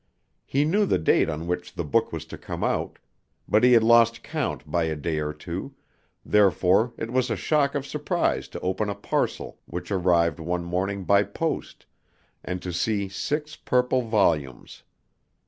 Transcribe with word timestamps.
He 0.47 0.65
knew 0.65 0.87
the 0.87 0.97
date 0.97 1.29
on 1.29 1.45
which 1.45 1.75
the 1.75 1.83
book 1.83 2.11
was 2.11 2.25
to 2.25 2.35
come 2.39 2.63
out, 2.63 2.97
but 3.47 3.63
he 3.63 3.73
had 3.73 3.83
lost 3.83 4.23
count 4.23 4.63
by 4.71 4.85
a 4.85 4.95
day 4.95 5.19
or 5.19 5.31
two, 5.31 5.75
therefore 6.25 6.91
it 6.97 7.11
was 7.13 7.29
a 7.29 7.35
shock 7.35 7.75
of 7.75 7.85
surprise 7.85 8.47
to 8.47 8.59
open 8.61 8.89
a 8.89 8.95
parcel 8.95 9.59
which 9.67 9.91
arrived 9.91 10.39
one 10.39 10.63
morning 10.65 11.03
by 11.03 11.21
post, 11.21 11.85
and 12.43 12.63
to 12.63 12.73
see 12.73 13.09
six 13.09 13.55
purple 13.55 14.01
volumes. 14.01 14.81